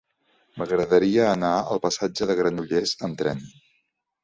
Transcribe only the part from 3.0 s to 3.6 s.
amb tren.